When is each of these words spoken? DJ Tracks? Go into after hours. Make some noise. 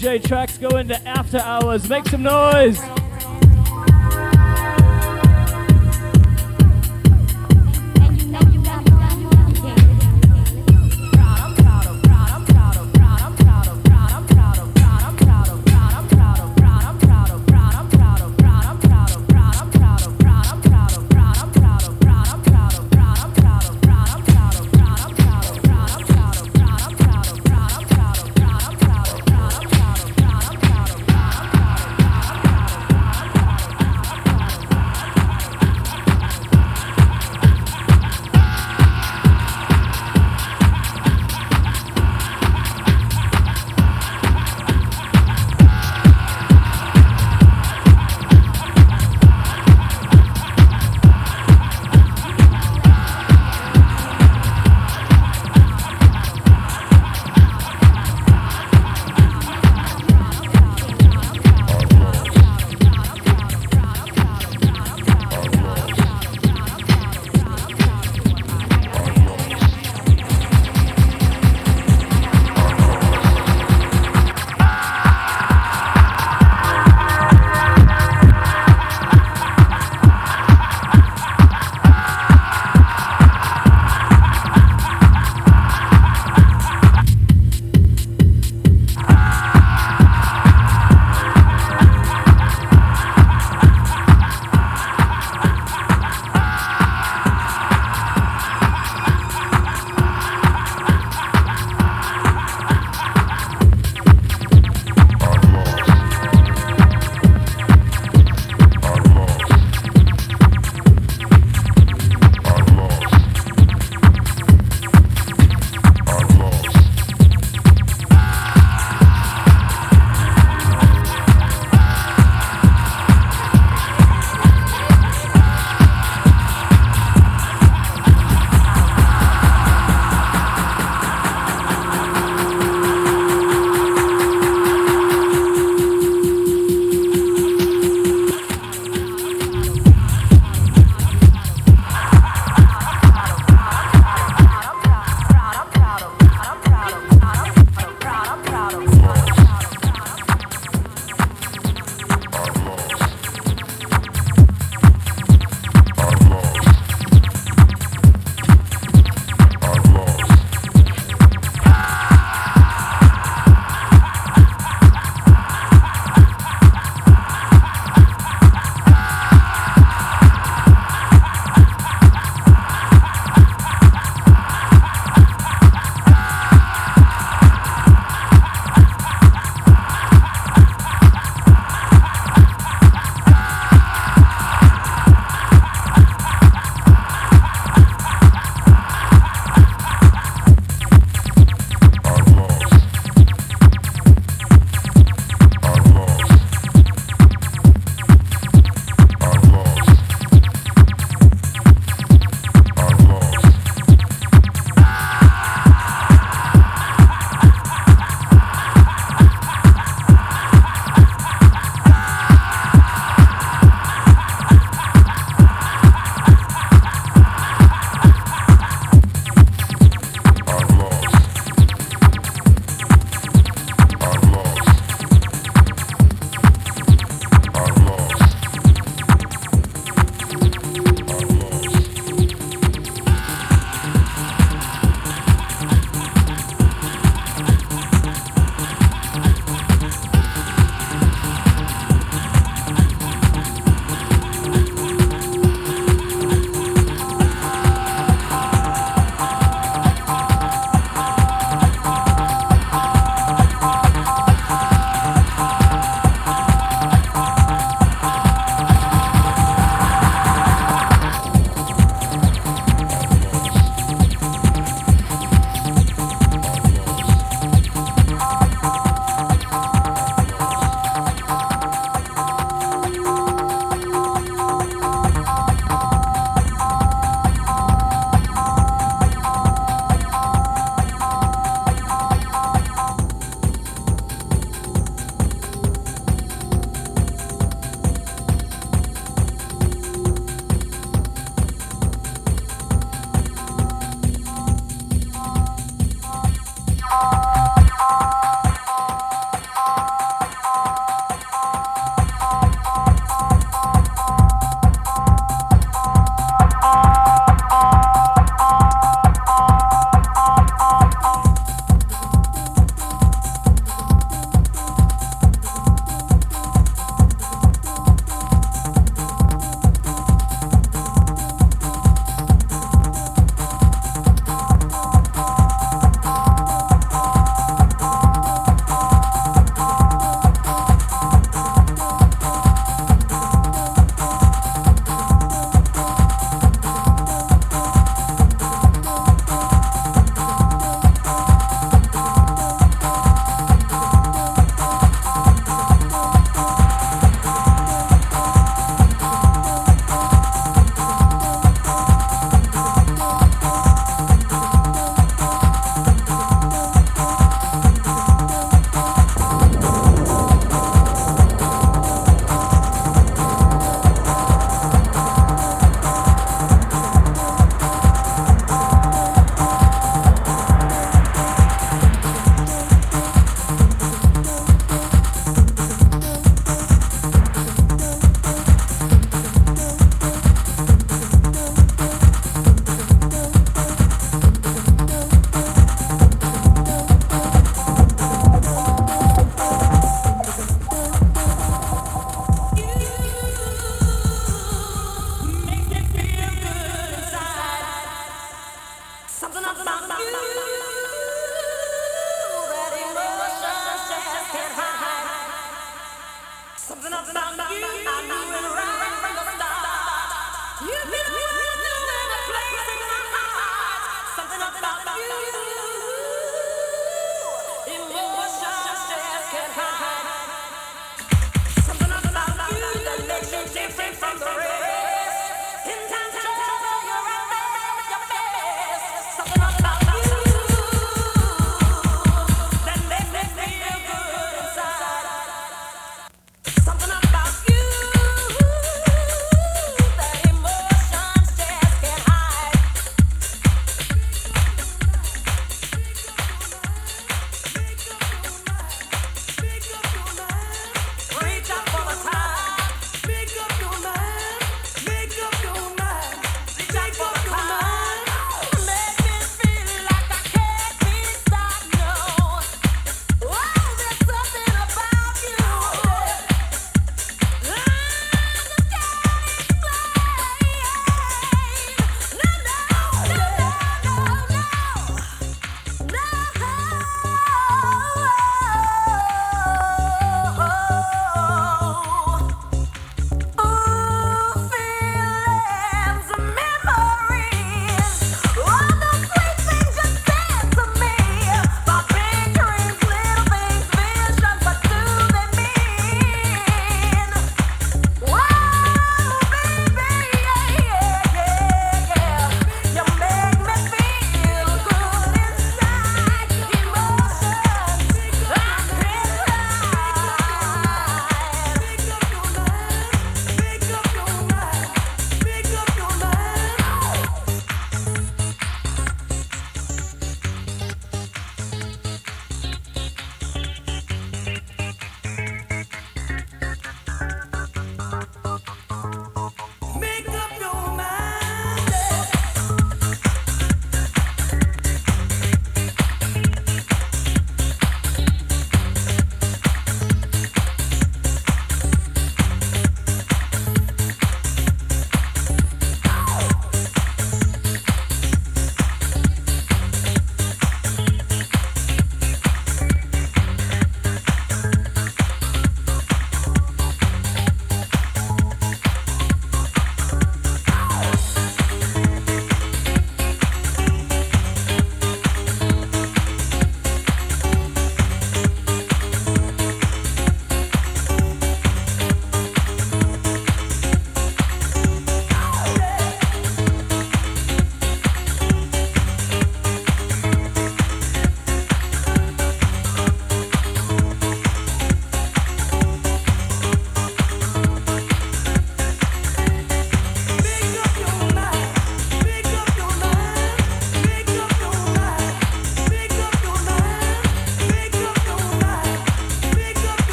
DJ 0.00 0.24
Tracks? 0.26 0.56
Go 0.56 0.78
into 0.78 0.96
after 1.06 1.36
hours. 1.40 1.86
Make 1.90 2.08
some 2.08 2.22
noise. 2.22 2.99